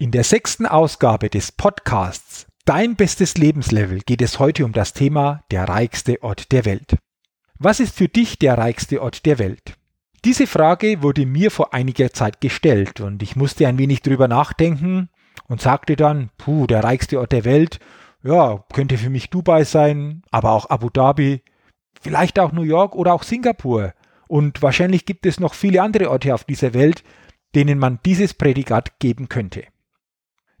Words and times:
In 0.00 0.12
der 0.12 0.22
sechsten 0.22 0.64
Ausgabe 0.64 1.28
des 1.28 1.50
Podcasts 1.50 2.46
Dein 2.64 2.94
bestes 2.94 3.36
Lebenslevel 3.36 3.98
geht 4.06 4.22
es 4.22 4.38
heute 4.38 4.64
um 4.64 4.70
das 4.70 4.92
Thema 4.92 5.42
der 5.50 5.68
reichste 5.68 6.22
Ort 6.22 6.52
der 6.52 6.64
Welt. 6.66 6.98
Was 7.58 7.80
ist 7.80 7.96
für 7.96 8.06
dich 8.06 8.38
der 8.38 8.56
reichste 8.56 9.02
Ort 9.02 9.26
der 9.26 9.40
Welt? 9.40 9.74
Diese 10.24 10.46
Frage 10.46 11.02
wurde 11.02 11.26
mir 11.26 11.50
vor 11.50 11.74
einiger 11.74 12.12
Zeit 12.12 12.40
gestellt 12.40 13.00
und 13.00 13.24
ich 13.24 13.34
musste 13.34 13.66
ein 13.66 13.76
wenig 13.76 14.02
drüber 14.02 14.28
nachdenken 14.28 15.08
und 15.48 15.60
sagte 15.60 15.96
dann, 15.96 16.30
puh, 16.38 16.68
der 16.68 16.84
reichste 16.84 17.18
Ort 17.18 17.32
der 17.32 17.44
Welt, 17.44 17.80
ja, 18.22 18.64
könnte 18.72 18.98
für 18.98 19.10
mich 19.10 19.30
Dubai 19.30 19.64
sein, 19.64 20.22
aber 20.30 20.52
auch 20.52 20.70
Abu 20.70 20.90
Dhabi, 20.90 21.42
vielleicht 22.00 22.38
auch 22.38 22.52
New 22.52 22.62
York 22.62 22.94
oder 22.94 23.14
auch 23.14 23.24
Singapur. 23.24 23.94
Und 24.28 24.62
wahrscheinlich 24.62 25.06
gibt 25.06 25.26
es 25.26 25.40
noch 25.40 25.54
viele 25.54 25.82
andere 25.82 26.08
Orte 26.08 26.34
auf 26.34 26.44
dieser 26.44 26.72
Welt, 26.72 27.02
denen 27.56 27.80
man 27.80 27.98
dieses 28.04 28.32
Prädikat 28.32 29.00
geben 29.00 29.28
könnte. 29.28 29.64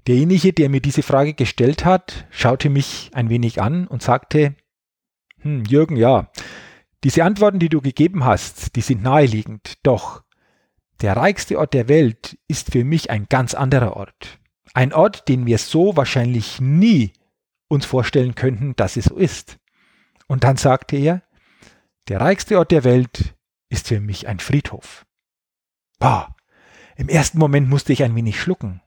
Derjenige, 0.06 0.52
der 0.52 0.68
mir 0.68 0.80
diese 0.80 1.02
Frage 1.02 1.34
gestellt 1.34 1.84
hat, 1.84 2.26
schaute 2.30 2.70
mich 2.70 3.10
ein 3.12 3.28
wenig 3.28 3.60
an 3.60 3.86
und 3.86 4.02
sagte, 4.02 4.56
hm, 5.40 5.64
Jürgen, 5.64 5.96
ja, 5.96 6.30
diese 7.04 7.24
Antworten, 7.24 7.58
die 7.58 7.68
du 7.68 7.80
gegeben 7.80 8.24
hast, 8.24 8.74
die 8.76 8.80
sind 8.80 9.02
naheliegend, 9.02 9.74
doch 9.82 10.22
der 11.00 11.16
reichste 11.16 11.58
Ort 11.58 11.74
der 11.74 11.88
Welt 11.88 12.38
ist 12.48 12.72
für 12.72 12.84
mich 12.84 13.10
ein 13.10 13.26
ganz 13.28 13.54
anderer 13.54 13.94
Ort. 13.94 14.40
Ein 14.74 14.92
Ort, 14.92 15.28
den 15.28 15.46
wir 15.46 15.58
so 15.58 15.96
wahrscheinlich 15.96 16.60
nie 16.60 17.12
uns 17.68 17.86
vorstellen 17.86 18.34
könnten, 18.34 18.74
dass 18.74 18.96
es 18.96 19.04
so 19.04 19.16
ist. 19.16 19.58
Und 20.26 20.44
dann 20.44 20.56
sagte 20.56 20.96
er, 20.96 21.22
der 22.08 22.20
reichste 22.20 22.58
Ort 22.58 22.72
der 22.72 22.84
Welt 22.84 23.36
ist 23.68 23.88
für 23.88 24.00
mich 24.00 24.26
ein 24.26 24.40
Friedhof. 24.40 25.06
Boah, 25.98 26.34
im 26.96 27.08
ersten 27.08 27.38
Moment 27.38 27.68
musste 27.68 27.92
ich 27.92 28.02
ein 28.02 28.16
wenig 28.16 28.40
schlucken. 28.40 28.80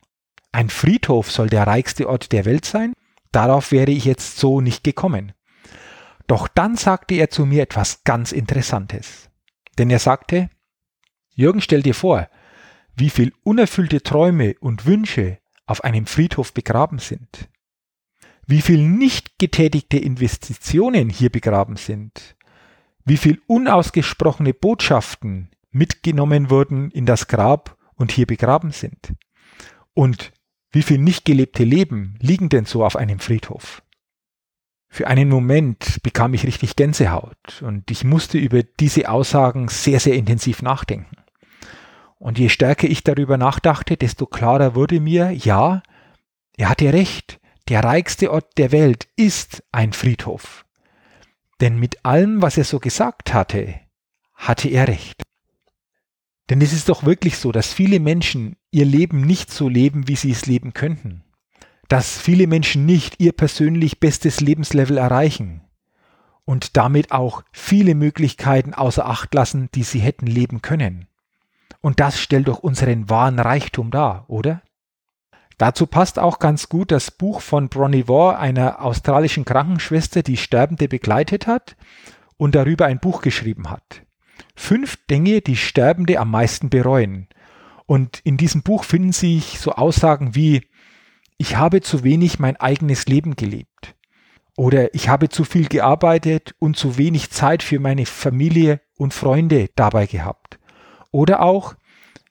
Ein 0.52 0.70
Friedhof 0.70 1.32
soll 1.32 1.50
der 1.50 1.66
reichste 1.66 2.10
Ort 2.10 2.32
der 2.32 2.46
Welt 2.46 2.66
sein? 2.66 2.94
Darauf 3.32 3.72
wäre 3.72 3.92
ich 3.92 4.06
jetzt 4.06 4.38
so 4.38 4.60
nicht 4.60 4.84
gekommen. 4.84 5.32
Doch 6.28 6.48
dann 6.48 6.76
sagte 6.76 7.16
er 7.16 7.30
zu 7.30 7.46
mir 7.46 7.64
etwas 7.64 8.04
ganz 8.04 8.32
Interessantes. 8.32 9.30
Denn 9.78 9.90
er 9.90 10.00
sagte, 10.00 10.50
Jürgen, 11.34 11.62
stell 11.62 11.82
dir 11.82 11.96
vor, 11.96 12.28
wie 12.96 13.10
viel 13.10 13.34
unerfüllte 13.44 14.04
Träume 14.04 14.56
und 14.60 14.86
Wünsche 14.86 15.40
auf 15.66 15.84
einem 15.84 16.06
Friedhof 16.06 16.54
begraben 16.54 17.00
sind. 17.00 17.50
Wie 18.46 18.62
viel 18.62 18.86
nicht 18.86 19.40
getätigte 19.40 19.98
Investitionen 19.98 21.10
hier 21.10 21.30
begraben 21.30 21.78
sind. 21.78 22.36
Wie 23.06 23.18
viel 23.18 23.42
unausgesprochene 23.48 24.54
Botschaften 24.54 25.50
mitgenommen 25.72 26.50
wurden 26.50 26.92
in 26.92 27.06
das 27.06 27.28
Grab 27.28 27.78
und 27.96 28.12
hier 28.12 28.28
begraben 28.28 28.72
sind. 28.72 29.14
Und 29.94 30.34
wie 30.71 30.83
viel 30.83 30.98
nicht 30.98 31.26
gelebte 31.26 31.64
Leben 31.64 32.15
liegen 32.20 32.49
denn 32.49 32.65
so 32.65 32.86
auf 32.86 32.95
einem 32.95 33.20
Friedhof? 33.20 33.83
Für 34.89 35.08
einen 35.08 35.30
Moment 35.30 36.04
bekam 36.04 36.33
ich 36.33 36.45
richtig 36.45 36.76
Gänsehaut 36.76 37.61
und 37.61 37.89
ich 37.92 38.04
musste 38.04 38.37
über 38.37 38.61
diese 38.64 39.10
Aussagen 39.10 39.70
sehr, 39.70 39.99
sehr 39.99 40.15
intensiv 40.15 40.61
nachdenken. 40.61 41.15
Und 42.17 42.37
je 42.37 42.49
stärker 42.49 42.87
ich 42.87 43.04
darüber 43.04 43.37
nachdachte, 43.37 43.98
desto 43.98 44.26
klarer 44.26 44.76
wurde 44.76 44.99
mir, 44.99 45.31
ja, 45.31 45.81
er 46.58 46.70
hatte 46.70 46.93
recht, 46.93 47.39
der 47.70 47.83
reichste 47.83 48.31
Ort 48.31 48.58
der 48.58 48.71
Welt 48.71 49.08
ist 49.15 49.64
ein 49.71 49.93
Friedhof. 49.93 50.65
Denn 51.61 51.77
mit 51.77 52.05
allem, 52.05 52.42
was 52.42 52.58
er 52.58 52.65
so 52.65 52.80
gesagt 52.80 53.33
hatte, 53.33 53.80
hatte 54.33 54.67
er 54.67 54.87
recht. 54.87 55.23
Denn 56.52 56.60
es 56.60 56.73
ist 56.73 56.89
doch 56.89 57.06
wirklich 57.06 57.38
so, 57.38 57.54
dass 57.54 57.72
viele 57.72 58.02
Menschen 58.02 58.58
ihr 58.72 58.84
Leben 58.84 59.22
nicht 59.22 59.52
so 59.52 59.70
leben, 59.70 60.10
wie 60.10 60.17
sie 60.17 60.32
es 60.32 60.48
leben 60.48 60.73
könnten. 60.73 61.23
Dass 61.88 62.20
viele 62.20 62.45
Menschen 62.45 62.86
nicht 62.86 63.22
ihr 63.22 63.32
persönlich 63.32 64.02
bestes 64.02 64.42
Lebenslevel 64.42 64.98
erreichen 64.98 65.61
und 66.44 66.76
damit 66.76 67.14
auch 67.14 67.44
viele 67.54 67.95
Möglichkeiten 67.95 68.73
außer 68.73 69.06
Acht 69.06 69.34
lassen, 69.34 69.70
die 69.73 69.84
sie 69.84 70.00
hätten 70.00 70.28
leben 70.28 70.61
können. 70.61 71.08
Und 71.80 72.02
das 72.02 72.20
stellt 72.20 72.50
doch 72.50 72.60
unseren 72.60 73.10
wahren 73.10 73.40
Reichtum 73.40 73.90
dar, 73.90 74.26
oder? 74.28 74.61
Dazu 75.58 75.88
passt 75.88 76.20
auch 76.20 76.38
ganz 76.40 76.67
gut 76.67 76.92
das 76.92 77.11
Buch 77.11 77.40
von 77.40 77.70
Bronnie 77.70 78.10
Waugh, 78.10 78.38
einer 78.38 78.82
australischen 78.82 79.45
Krankenschwester, 79.45 80.22
die 80.22 80.36
Sterbende 80.36 80.90
begleitet 80.90 81.48
hat 81.48 81.78
und 82.36 82.56
darüber 82.56 82.88
ein 82.88 83.00
Buch 83.00 83.22
geschrieben 83.22 83.70
hat. 83.70 84.02
Fünf 84.56 84.98
Dinge, 85.08 85.42
die 85.42 85.56
Sterbende 85.56 86.20
am 86.20 86.32
meisten 86.32 86.70
bereuen. 86.70 87.28
Und 87.86 88.22
in 88.24 88.38
diesem 88.38 88.64
Buch 88.64 88.84
finden 88.84 89.12
sich 89.12 89.60
so 89.60 89.72
Aussagen 89.74 90.36
wie, 90.36 90.62
ich 91.38 91.58
habe 91.58 91.82
zu 91.82 92.04
wenig 92.04 92.40
mein 92.40 92.56
eigenes 92.58 93.08
Leben 93.08 93.36
gelebt. 93.36 93.96
Oder 94.58 94.94
ich 94.94 95.10
habe 95.10 95.30
zu 95.30 95.44
viel 95.44 95.68
gearbeitet 95.68 96.54
und 96.60 96.78
zu 96.78 96.98
wenig 96.98 97.32
Zeit 97.32 97.64
für 97.64 97.80
meine 97.80 98.06
Familie 98.06 98.82
und 98.98 99.14
Freunde 99.14 99.70
dabei 99.76 100.06
gehabt. 100.06 100.60
Oder 101.12 101.42
auch, 101.42 101.76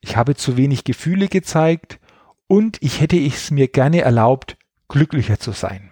ich 0.00 0.16
habe 0.16 0.34
zu 0.34 0.56
wenig 0.56 0.84
Gefühle 0.84 1.28
gezeigt 1.28 1.98
und 2.46 2.78
ich 2.80 3.00
hätte 3.00 3.18
es 3.18 3.50
mir 3.50 3.68
gerne 3.68 4.00
erlaubt, 4.00 4.56
glücklicher 4.88 5.38
zu 5.38 5.52
sein. 5.52 5.90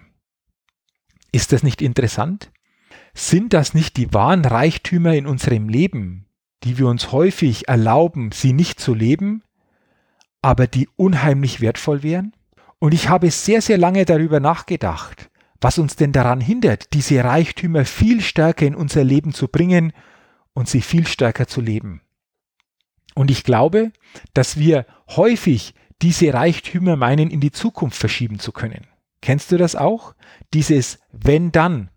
Ist 1.31 1.51
das 1.51 1.63
nicht 1.63 1.81
interessant? 1.81 2.51
Sind 3.13 3.53
das 3.53 3.73
nicht 3.73 3.97
die 3.97 4.13
wahren 4.13 4.45
Reichtümer 4.45 5.13
in 5.13 5.27
unserem 5.27 5.69
Leben, 5.69 6.25
die 6.63 6.77
wir 6.77 6.87
uns 6.87 7.11
häufig 7.11 7.67
erlauben, 7.67 8.31
sie 8.31 8.53
nicht 8.53 8.79
zu 8.79 8.93
leben, 8.93 9.43
aber 10.41 10.67
die 10.67 10.87
unheimlich 10.95 11.61
wertvoll 11.61 12.03
wären? 12.03 12.33
Und 12.79 12.93
ich 12.93 13.09
habe 13.09 13.29
sehr, 13.29 13.61
sehr 13.61 13.77
lange 13.77 14.05
darüber 14.05 14.39
nachgedacht, 14.39 15.29
was 15.59 15.77
uns 15.77 15.95
denn 15.95 16.13
daran 16.13 16.39
hindert, 16.39 16.93
diese 16.93 17.23
Reichtümer 17.23 17.83
viel 17.85 18.21
stärker 18.21 18.65
in 18.65 18.75
unser 18.75 19.03
Leben 19.03 19.33
zu 19.33 19.49
bringen 19.49 19.91
und 20.53 20.69
sie 20.69 20.81
viel 20.81 21.05
stärker 21.05 21.47
zu 21.47 21.59
leben. 21.59 22.01
Und 23.15 23.31
ich 23.31 23.43
glaube, 23.43 23.91
dass 24.33 24.57
wir 24.57 24.85
häufig 25.09 25.73
diese 26.01 26.33
Reichtümer 26.33 26.95
meinen, 26.95 27.29
in 27.29 27.41
die 27.41 27.51
Zukunft 27.51 27.97
verschieben 27.97 28.39
zu 28.39 28.53
können. 28.53 28.87
Kennst 29.21 29.51
du 29.51 29.57
das 29.57 29.75
auch? 29.75 30.15
Dieses 30.53 30.99
wenn 31.11 31.51
dann. 31.51 31.89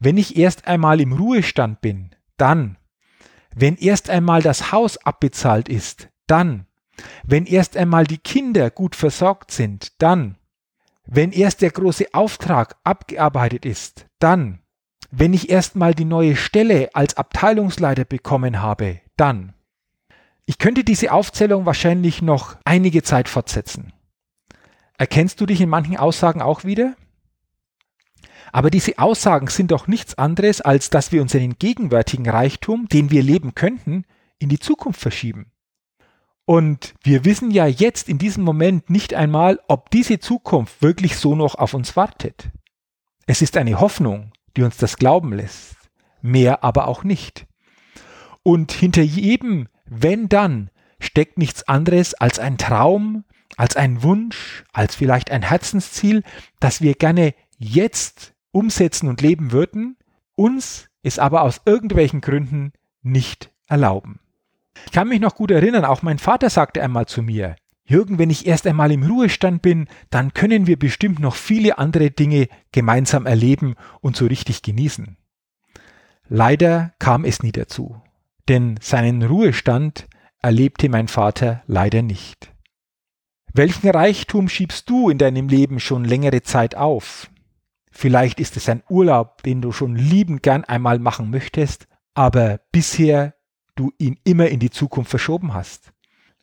Wenn 0.00 0.16
ich 0.16 0.36
erst 0.36 0.66
einmal 0.66 1.00
im 1.00 1.12
Ruhestand 1.12 1.80
bin, 1.80 2.10
dann. 2.36 2.76
Wenn 3.54 3.76
erst 3.76 4.10
einmal 4.10 4.42
das 4.42 4.72
Haus 4.72 4.96
abbezahlt 4.98 5.68
ist, 5.68 6.08
dann. 6.26 6.66
Wenn 7.24 7.46
erst 7.46 7.76
einmal 7.76 8.04
die 8.04 8.18
Kinder 8.18 8.70
gut 8.70 8.94
versorgt 8.94 9.50
sind, 9.50 10.00
dann. 10.00 10.36
Wenn 11.04 11.32
erst 11.32 11.62
der 11.62 11.70
große 11.70 12.06
Auftrag 12.12 12.76
abgearbeitet 12.84 13.64
ist, 13.64 14.06
dann. 14.18 14.60
Wenn 15.10 15.32
ich 15.32 15.48
erst 15.48 15.74
mal 15.74 15.94
die 15.94 16.04
neue 16.04 16.36
Stelle 16.36 16.90
als 16.94 17.16
Abteilungsleiter 17.16 18.04
bekommen 18.04 18.60
habe, 18.60 19.00
dann. 19.16 19.54
Ich 20.44 20.58
könnte 20.58 20.84
diese 20.84 21.12
Aufzählung 21.12 21.66
wahrscheinlich 21.66 22.22
noch 22.22 22.56
einige 22.64 23.02
Zeit 23.02 23.28
fortsetzen. 23.28 23.92
Erkennst 24.98 25.40
du 25.40 25.46
dich 25.46 25.60
in 25.60 25.68
manchen 25.68 25.96
Aussagen 25.96 26.42
auch 26.42 26.64
wieder? 26.64 26.94
Aber 28.52 28.70
diese 28.70 28.98
Aussagen 28.98 29.48
sind 29.48 29.70
doch 29.70 29.86
nichts 29.86 30.16
anderes, 30.16 30.60
als 30.60 30.90
dass 30.90 31.12
wir 31.12 31.22
unseren 31.22 31.58
gegenwärtigen 31.58 32.28
Reichtum, 32.28 32.88
den 32.88 33.10
wir 33.10 33.22
leben 33.22 33.54
könnten, 33.54 34.04
in 34.38 34.48
die 34.48 34.58
Zukunft 34.58 35.00
verschieben. 35.00 35.52
Und 36.44 36.94
wir 37.02 37.24
wissen 37.24 37.50
ja 37.50 37.66
jetzt 37.66 38.08
in 38.08 38.18
diesem 38.18 38.42
Moment 38.42 38.88
nicht 38.88 39.14
einmal, 39.14 39.60
ob 39.68 39.90
diese 39.90 40.18
Zukunft 40.18 40.80
wirklich 40.80 41.16
so 41.16 41.34
noch 41.34 41.56
auf 41.56 41.74
uns 41.74 41.94
wartet. 41.94 42.50
Es 43.26 43.42
ist 43.42 43.56
eine 43.56 43.80
Hoffnung, 43.80 44.32
die 44.56 44.62
uns 44.62 44.78
das 44.78 44.96
glauben 44.96 45.32
lässt, 45.32 45.76
mehr 46.22 46.64
aber 46.64 46.88
auch 46.88 47.04
nicht. 47.04 47.46
Und 48.42 48.72
hinter 48.72 49.02
jedem 49.02 49.68
wenn 49.90 50.28
dann 50.28 50.70
steckt 51.00 51.38
nichts 51.38 51.66
anderes 51.66 52.14
als 52.14 52.38
ein 52.38 52.58
Traum, 52.58 53.24
als 53.56 53.76
ein 53.76 54.02
Wunsch, 54.02 54.64
als 54.72 54.94
vielleicht 54.94 55.30
ein 55.30 55.42
Herzensziel, 55.42 56.22
das 56.60 56.80
wir 56.80 56.94
gerne 56.94 57.34
jetzt 57.58 58.34
umsetzen 58.50 59.08
und 59.08 59.20
leben 59.20 59.52
würden, 59.52 59.96
uns 60.34 60.88
es 61.02 61.18
aber 61.18 61.42
aus 61.42 61.62
irgendwelchen 61.64 62.20
Gründen 62.20 62.72
nicht 63.02 63.52
erlauben. 63.66 64.20
Ich 64.86 64.92
kann 64.92 65.08
mich 65.08 65.20
noch 65.20 65.34
gut 65.34 65.50
erinnern, 65.50 65.84
auch 65.84 66.02
mein 66.02 66.18
Vater 66.18 66.50
sagte 66.50 66.82
einmal 66.82 67.06
zu 67.06 67.22
mir, 67.22 67.56
Jürgen, 67.84 68.18
wenn 68.18 68.28
ich 68.28 68.46
erst 68.46 68.66
einmal 68.66 68.92
im 68.92 69.02
Ruhestand 69.02 69.62
bin, 69.62 69.88
dann 70.10 70.34
können 70.34 70.66
wir 70.66 70.78
bestimmt 70.78 71.20
noch 71.20 71.34
viele 71.34 71.78
andere 71.78 72.10
Dinge 72.10 72.48
gemeinsam 72.70 73.24
erleben 73.24 73.76
und 74.00 74.14
so 74.14 74.26
richtig 74.26 74.60
genießen. 74.60 75.16
Leider 76.28 76.92
kam 76.98 77.24
es 77.24 77.42
nie 77.42 77.52
dazu, 77.52 78.02
denn 78.48 78.78
seinen 78.82 79.22
Ruhestand 79.22 80.06
erlebte 80.40 80.90
mein 80.90 81.08
Vater 81.08 81.62
leider 81.66 82.02
nicht. 82.02 82.52
Welchen 83.54 83.88
Reichtum 83.88 84.50
schiebst 84.50 84.88
du 84.90 85.08
in 85.08 85.16
deinem 85.16 85.48
Leben 85.48 85.80
schon 85.80 86.04
längere 86.04 86.42
Zeit 86.42 86.74
auf? 86.74 87.30
Vielleicht 87.90 88.40
ist 88.40 88.56
es 88.56 88.68
ein 88.68 88.82
Urlaub, 88.88 89.42
den 89.42 89.62
du 89.62 89.72
schon 89.72 89.96
liebend 89.96 90.42
gern 90.42 90.64
einmal 90.64 90.98
machen 90.98 91.30
möchtest, 91.30 91.88
aber 92.14 92.60
bisher 92.72 93.34
du 93.74 93.92
ihn 93.98 94.18
immer 94.24 94.48
in 94.48 94.60
die 94.60 94.70
Zukunft 94.70 95.10
verschoben 95.10 95.54
hast. 95.54 95.92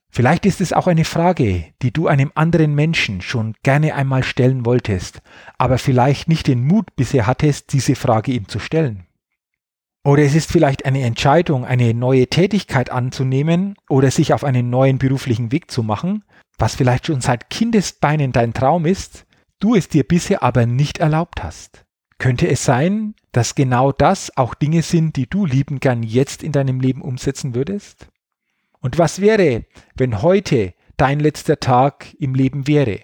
Vielleicht 0.10 0.46
ist 0.46 0.62
es 0.62 0.72
auch 0.72 0.88
eine 0.88 1.04
Frage, 1.04 1.66
die 1.82 1.92
du 1.92 2.08
einem 2.08 2.32
anderen 2.36 2.74
Menschen 2.74 3.22
schon 3.22 3.54
gerne 3.64 3.96
einmal 3.96 4.24
stellen 4.24 4.66
wolltest, 4.66 5.22
aber 5.58 5.78
vielleicht 5.78 6.30
nicht 6.30 6.48
den 6.48 6.64
Mut 6.64 6.96
bisher 6.96 7.28
hattest, 7.28 7.74
diese 7.74 7.96
Frage 7.96 8.32
ihm 8.32 8.48
zu 8.48 8.60
stellen. 8.60 9.08
Oder 10.06 10.24
es 10.24 10.36
ist 10.36 10.52
vielleicht 10.52 10.86
eine 10.86 11.02
Entscheidung, 11.02 11.66
eine 11.66 11.94
neue 11.94 12.28
Tätigkeit 12.28 12.92
anzunehmen 12.92 13.76
oder 13.90 14.10
sich 14.10 14.34
auf 14.34 14.46
einen 14.46 14.70
neuen 14.70 15.00
beruflichen 15.00 15.52
Weg 15.52 15.70
zu 15.70 15.84
machen, 15.84 16.24
was 16.58 16.76
vielleicht 16.76 17.08
schon 17.08 17.20
seit 17.20 17.50
Kindesbeinen 17.50 18.32
dein 18.32 18.54
Traum 18.54 18.86
ist, 18.86 19.26
du 19.60 19.76
es 19.76 19.88
dir 19.88 20.04
bisher 20.04 20.44
aber 20.44 20.66
nicht 20.66 21.00
erlaubt 21.00 21.44
hast. 21.44 21.86
Könnte 22.18 22.48
es 22.48 22.64
sein, 22.64 23.16
dass 23.32 23.56
genau 23.56 23.92
das 23.92 24.36
auch 24.38 24.54
Dinge 24.54 24.82
sind, 24.82 25.16
die 25.18 25.28
du 25.30 25.46
lieben 25.46 25.80
gern 25.80 26.04
jetzt 26.04 26.44
in 26.44 26.52
deinem 26.52 26.80
Leben 26.80 27.02
umsetzen 27.02 27.56
würdest? 27.56 28.08
Und 28.80 28.98
was 28.98 29.20
wäre, 29.20 29.66
wenn 29.96 30.22
heute 30.22 30.74
dein 30.98 31.20
letzter 31.20 31.60
Tag 31.60 32.16
im 32.20 32.36
Leben 32.36 32.68
wäre? 32.68 33.02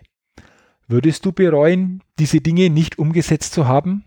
Würdest 0.88 1.26
du 1.26 1.32
bereuen, 1.32 2.04
diese 2.20 2.42
Dinge 2.42 2.70
nicht 2.70 3.00
umgesetzt 3.00 3.54
zu 3.54 3.68
haben? 3.68 4.06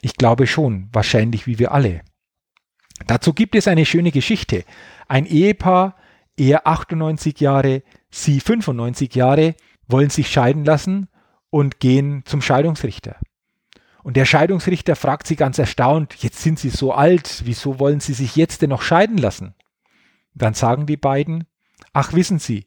Ich 0.00 0.16
glaube 0.16 0.46
schon, 0.46 0.88
wahrscheinlich 0.92 1.46
wie 1.46 1.58
wir 1.58 1.72
alle. 1.72 2.02
Dazu 3.06 3.32
gibt 3.32 3.54
es 3.54 3.68
eine 3.68 3.86
schöne 3.86 4.10
Geschichte. 4.10 4.64
Ein 5.08 5.26
Ehepaar, 5.26 5.96
er 6.36 6.66
98 6.66 7.38
Jahre, 7.40 7.82
sie 8.10 8.40
95 8.40 9.14
Jahre, 9.14 9.54
wollen 9.86 10.10
sich 10.10 10.30
scheiden 10.30 10.64
lassen 10.64 11.08
und 11.52 11.80
gehen 11.80 12.22
zum 12.24 12.40
Scheidungsrichter. 12.40 13.16
Und 14.02 14.16
der 14.16 14.24
Scheidungsrichter 14.24 14.96
fragt 14.96 15.26
sie 15.26 15.36
ganz 15.36 15.58
erstaunt, 15.58 16.16
jetzt 16.16 16.42
sind 16.42 16.58
sie 16.58 16.70
so 16.70 16.92
alt, 16.92 17.42
wieso 17.44 17.78
wollen 17.78 18.00
sie 18.00 18.14
sich 18.14 18.34
jetzt 18.34 18.62
denn 18.62 18.70
noch 18.70 18.82
scheiden 18.82 19.18
lassen? 19.18 19.54
Dann 20.34 20.54
sagen 20.54 20.86
die 20.86 20.96
beiden, 20.96 21.44
ach 21.92 22.14
wissen 22.14 22.38
Sie, 22.38 22.66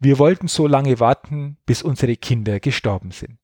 wir 0.00 0.18
wollten 0.18 0.48
so 0.48 0.66
lange 0.66 0.98
warten, 0.98 1.58
bis 1.66 1.82
unsere 1.82 2.16
Kinder 2.16 2.58
gestorben 2.58 3.10
sind. 3.10 3.38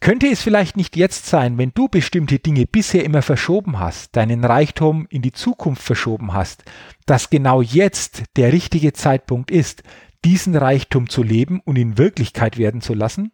Könnte 0.00 0.28
es 0.28 0.42
vielleicht 0.42 0.76
nicht 0.76 0.96
jetzt 0.96 1.26
sein, 1.26 1.58
wenn 1.58 1.72
du 1.74 1.88
bestimmte 1.88 2.38
Dinge 2.38 2.66
bisher 2.66 3.04
immer 3.04 3.22
verschoben 3.22 3.78
hast, 3.78 4.16
deinen 4.16 4.44
Reichtum 4.44 5.06
in 5.10 5.20
die 5.20 5.32
Zukunft 5.32 5.82
verschoben 5.82 6.32
hast, 6.32 6.64
dass 7.04 7.30
genau 7.30 7.60
jetzt 7.60 8.24
der 8.36 8.52
richtige 8.52 8.92
Zeitpunkt 8.94 9.50
ist, 9.50 9.82
diesen 10.24 10.56
Reichtum 10.56 11.08
zu 11.08 11.22
leben 11.22 11.60
und 11.60 11.76
in 11.76 11.98
Wirklichkeit 11.98 12.56
werden 12.56 12.80
zu 12.80 12.94
lassen? 12.94 13.32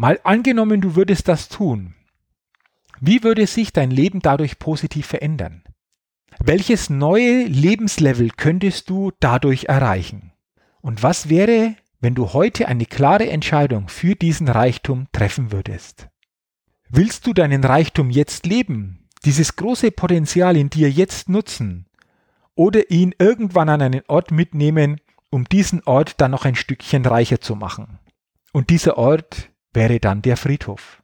Mal 0.00 0.20
angenommen, 0.22 0.80
du 0.80 0.94
würdest 0.94 1.26
das 1.26 1.48
tun. 1.48 1.96
Wie 3.00 3.24
würde 3.24 3.48
sich 3.48 3.72
dein 3.72 3.90
Leben 3.90 4.20
dadurch 4.20 4.60
positiv 4.60 5.06
verändern? 5.06 5.64
Welches 6.38 6.88
neue 6.88 7.42
Lebenslevel 7.46 8.30
könntest 8.30 8.88
du 8.90 9.10
dadurch 9.18 9.64
erreichen? 9.64 10.32
Und 10.80 11.02
was 11.02 11.28
wäre, 11.28 11.74
wenn 12.00 12.14
du 12.14 12.32
heute 12.32 12.68
eine 12.68 12.86
klare 12.86 13.28
Entscheidung 13.28 13.88
für 13.88 14.14
diesen 14.14 14.46
Reichtum 14.46 15.08
treffen 15.10 15.50
würdest? 15.50 16.08
Willst 16.88 17.26
du 17.26 17.32
deinen 17.32 17.64
Reichtum 17.64 18.10
jetzt 18.10 18.46
leben, 18.46 19.08
dieses 19.24 19.56
große 19.56 19.90
Potenzial 19.90 20.56
in 20.56 20.70
dir 20.70 20.92
jetzt 20.92 21.28
nutzen 21.28 21.86
oder 22.54 22.88
ihn 22.92 23.16
irgendwann 23.18 23.68
an 23.68 23.82
einen 23.82 24.02
Ort 24.06 24.30
mitnehmen, 24.30 25.00
um 25.30 25.44
diesen 25.44 25.82
Ort 25.86 26.20
dann 26.20 26.30
noch 26.30 26.44
ein 26.44 26.54
Stückchen 26.54 27.04
reicher 27.04 27.40
zu 27.40 27.56
machen? 27.56 27.98
Und 28.52 28.70
dieser 28.70 28.96
Ort 28.96 29.50
wäre 29.78 29.98
dann 29.98 30.20
der 30.20 30.36
Friedhof. 30.36 31.02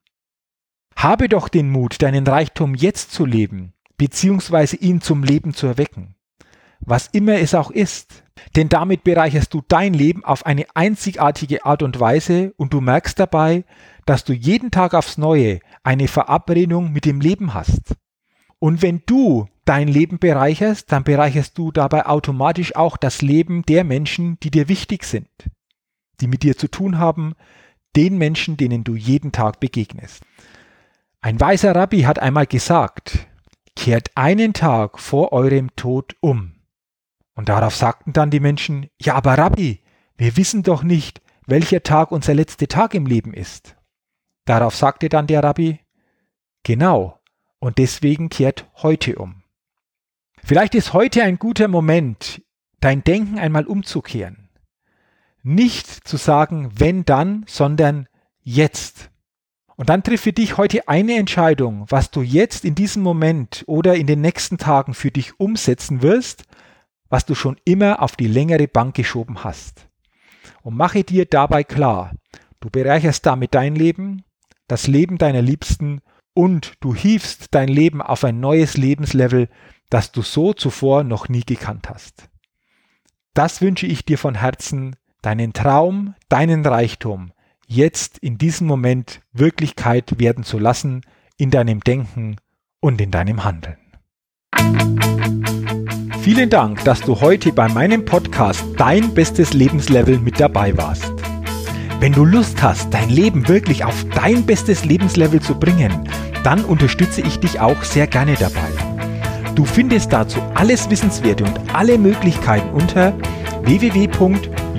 Habe 0.97 1.31
doch 1.31 1.49
den 1.49 1.71
Mut, 1.71 2.03
deinen 2.03 2.27
Reichtum 2.27 2.75
jetzt 2.75 3.11
zu 3.11 3.25
leben 3.25 3.75
beziehungsweise 3.97 4.77
ihn 4.77 5.01
zum 5.01 5.23
Leben 5.23 5.55
zu 5.55 5.67
erwecken. 5.67 6.15
Was 6.81 7.07
immer 7.09 7.35
es 7.35 7.55
auch 7.55 7.71
ist. 7.71 8.23
Denn 8.57 8.69
damit 8.69 9.05
bereicherst 9.05 9.55
du 9.55 9.63
dein 9.69 9.95
Leben 9.95 10.25
auf 10.25 10.45
eine 10.45 10.67
einzigartige 10.75 11.65
Art 11.65 11.83
und 11.83 11.99
Weise 12.01 12.53
und 12.57 12.75
du 12.75 12.81
merkst 12.81 13.19
dabei, 13.19 13.65
dass 14.07 14.25
du 14.25 14.33
jeden 14.33 14.71
Tag 14.71 14.93
aufs 14.93 15.17
Neue 15.19 15.61
eine 15.83 16.09
Verabredung 16.09 16.93
mit 16.93 17.05
dem 17.05 17.21
Leben 17.21 17.55
hast. 17.55 17.95
Und 18.59 18.83
wenn 18.83 19.03
du 19.07 19.47
dein 19.65 19.89
Leben 19.89 20.19
bereicherst, 20.19 20.91
dann 20.91 21.05
bereicherst 21.05 21.57
du 21.57 21.71
dabei 21.71 22.07
automatisch 22.07 22.75
auch 22.75 22.97
das 22.97 23.23
Leben 23.23 23.63
der 23.63 23.85
Menschen, 23.85 24.39
die 24.41 24.51
dir 24.51 24.69
wichtig 24.69 25.05
sind, 25.05 25.29
die 26.21 26.27
mit 26.27 26.43
dir 26.43 26.57
zu 26.57 26.69
tun 26.69 26.99
haben, 26.99 27.35
den 27.97 28.19
Menschen, 28.19 28.57
denen 28.57 28.85
du 28.85 28.95
jeden 28.97 29.33
Tag 29.33 29.61
begegnest. 29.61 30.23
Ein 31.21 31.41
weiser 31.41 31.75
Rabbi 31.75 32.03
hat 32.03 32.19
einmal 32.19 32.47
gesagt, 32.47 33.27
kehrt 33.77 34.11
einen 34.15 34.53
Tag 34.53 34.99
vor 34.99 35.33
eurem 35.33 35.75
Tod 35.77 36.17
um. 36.21 36.55
Und 37.35 37.49
darauf 37.49 37.75
sagten 37.75 38.13
dann 38.13 38.31
die 38.31 38.41
Menschen, 38.41 38.89
ja, 39.01 39.15
aber 39.15 39.39
Rabbi, 39.39 39.83
wir 40.17 40.37
wissen 40.37 40.63
doch 40.63 40.83
nicht, 40.83 41.21
welcher 41.47 41.83
Tag 41.83 42.13
unser 42.13 42.35
letzter 42.35 42.69
Tag 42.69 42.95
im 42.95 43.07
Leben 43.07 43.35
ist. 43.35 43.77
Darauf 44.45 44.77
sagte 44.77 45.09
dann 45.09 45.27
der 45.27 45.43
Rabbi, 45.43 45.81
genau, 46.63 47.21
und 47.59 47.79
deswegen 47.79 48.29
kehrt 48.29 48.71
heute 48.83 49.17
um. 49.17 49.43
Vielleicht 50.43 50.75
ist 50.75 50.93
heute 50.93 51.23
ein 51.23 51.39
guter 51.39 51.69
Moment, 51.69 52.43
dein 52.81 53.03
Denken 53.03 53.39
einmal 53.39 53.67
umzukehren. 53.67 54.44
Nicht 55.47 56.09
zu 56.09 56.17
sagen, 56.17 56.71
wenn 56.75 57.05
dann, 57.05 57.45
sondern 57.47 58.09
jetzt. 58.41 59.11
Und 59.77 59.91
dann 59.91 60.03
triff 60.03 60.23
für 60.23 60.33
dich 60.33 60.57
heute 60.57 60.89
eine 60.89 61.17
Entscheidung, 61.17 61.85
was 61.91 62.11
du 62.11 62.23
jetzt 62.23 62.65
in 62.65 62.75
diesem 62.75 63.03
Moment 63.03 63.63
oder 63.67 63.95
in 63.95 64.07
den 64.07 64.23
nächsten 64.23 64.57
Tagen 64.57 64.95
für 64.95 65.11
dich 65.11 65.39
umsetzen 65.39 66.01
wirst, 66.01 66.45
was 67.11 67.27
du 67.27 67.35
schon 67.35 67.59
immer 67.67 68.01
auf 68.01 68.17
die 68.17 68.27
längere 68.27 68.69
Bank 68.69 68.95
geschoben 68.95 69.45
hast. 69.45 69.87
Und 70.63 70.79
mache 70.79 71.05
dir 71.05 71.27
dabei 71.27 71.63
klar, 71.63 72.13
du 72.61 72.71
bereicherst 72.71 73.27
damit 73.27 73.55
dein 73.55 73.75
Leben, 73.75 74.25
das 74.67 74.87
Leben 74.87 75.19
deiner 75.19 75.43
Liebsten 75.43 76.01
und 76.33 76.73
du 76.81 76.95
hiefst 76.95 77.49
dein 77.51 77.69
Leben 77.69 78.01
auf 78.01 78.25
ein 78.25 78.41
neues 78.41 78.79
Lebenslevel, 78.79 79.51
das 79.91 80.11
du 80.11 80.23
so 80.23 80.55
zuvor 80.55 81.05
noch 81.05 81.29
nie 81.29 81.45
gekannt 81.45 81.91
hast. 81.91 82.31
Das 83.35 83.61
wünsche 83.61 83.87
ich 83.87 84.07
dir 84.07 84.17
von 84.17 84.37
Herzen, 84.37 84.97
deinen 85.25 85.55
Traum, 85.55 86.15
deinen 86.29 86.67
Reichtum, 86.67 87.33
jetzt 87.67 88.19
in 88.19 88.37
diesem 88.37 88.67
Moment 88.67 89.23
Wirklichkeit 89.33 90.19
werden 90.19 90.45
zu 90.45 90.59
lassen 90.59 91.01
in 91.39 91.51
deinem 91.51 91.81
Denken 91.81 92.37
und 92.81 93.01
in 93.01 93.11
deinem 93.11 93.43
Handeln. 93.43 93.79
Vielen 96.21 96.51
Dank, 96.51 96.85
dass 96.85 97.01
du 97.01 97.21
heute 97.21 97.53
bei 97.53 97.69
meinem 97.69 98.05
Podcast 98.05 98.65
Dein 98.77 99.15
bestes 99.15 99.55
Lebenslevel 99.55 100.19
mit 100.19 100.41
dabei 100.41 100.77
warst. 100.77 101.13
Wenn 102.01 102.13
du 102.13 102.25
Lust 102.25 102.63
hast, 102.63 102.93
dein 102.93 103.09
Leben 103.09 103.49
wirklich 103.49 103.85
auf 103.85 104.05
dein 104.15 104.45
bestes 104.45 104.85
Lebenslevel 104.85 105.41
zu 105.41 105.59
bringen, 105.59 106.07
dann 106.43 106.65
unterstütze 106.65 107.23
ich 107.23 107.41
dich 107.41 107.61
auch 107.61 107.83
sehr 107.83 108.07
gerne 108.07 108.35
dabei. 108.35 108.71
Du 109.55 109.65
findest 109.65 110.13
dazu 110.13 110.41
alles 110.55 110.91
Wissenswerte 110.91 111.45
und 111.45 111.75
alle 111.75 111.97
Möglichkeiten 111.97 112.71
unter 112.71 113.15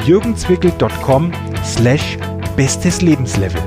www.jürgenzwickel.com 0.06 1.32
slash 1.64 2.18
bestes 2.56 3.02
Lebenslevel. 3.02 3.60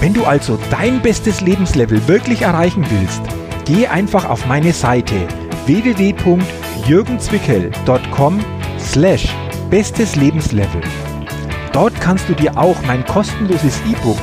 Wenn 0.00 0.12
du 0.12 0.24
also 0.24 0.58
dein 0.70 1.00
bestes 1.00 1.40
Lebenslevel 1.40 2.06
wirklich 2.06 2.42
erreichen 2.42 2.84
willst, 2.90 3.22
geh 3.64 3.86
einfach 3.86 4.28
auf 4.28 4.44
meine 4.46 4.74
Seite 4.74 5.14
www.jürgenzwickel.com 5.64 8.44
slash 8.78 9.34
bestes 9.70 10.14
Lebenslevel. 10.14 10.82
Dort 11.72 11.98
kannst 12.00 12.28
du 12.28 12.34
dir 12.34 12.58
auch 12.58 12.76
mein 12.86 13.02
kostenloses 13.06 13.80
E-Book 13.90 14.18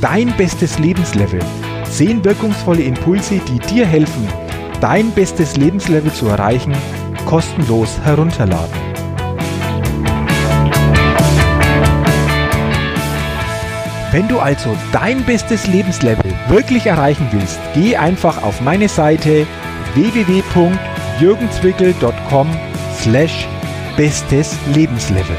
Dein 0.00 0.32
bestes 0.36 0.78
Lebenslevel, 0.78 1.40
10 1.90 2.24
wirkungsvolle 2.24 2.82
Impulse, 2.82 3.40
die 3.48 3.58
dir 3.58 3.84
helfen, 3.84 4.28
dein 4.80 5.12
bestes 5.12 5.56
Lebenslevel 5.56 6.12
zu 6.12 6.26
erreichen, 6.28 6.74
kostenlos 7.26 7.98
herunterladen. 8.04 8.88
Wenn 14.10 14.26
du 14.26 14.38
also 14.38 14.74
dein 14.90 15.22
bestes 15.24 15.66
Lebenslevel 15.66 16.32
wirklich 16.48 16.86
erreichen 16.86 17.28
willst, 17.30 17.60
geh 17.74 17.94
einfach 17.94 18.42
auf 18.42 18.62
meine 18.62 18.88
Seite 18.88 19.46
www.jürgenswickel.com 19.94 22.48
slash 22.98 23.46
bestes 23.96 24.56
Lebenslevel. 24.74 25.36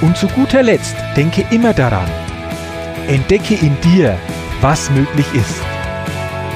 Und 0.00 0.16
zu 0.16 0.28
guter 0.28 0.62
Letzt 0.62 0.96
denke 1.16 1.44
immer 1.50 1.74
daran, 1.74 2.08
entdecke 3.06 3.54
in 3.54 3.78
dir, 3.80 4.18
was 4.60 4.90
möglich 4.90 5.26
ist. 5.34 5.62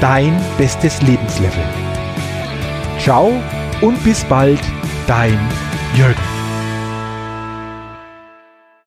Dein 0.00 0.38
bestes 0.57 1.00
Lebenslevel. 1.02 1.64
Ciao 2.99 3.33
und 3.80 4.02
bis 4.04 4.25
bald, 4.25 4.61
dein 5.07 5.38
Jürgen. 5.95 6.29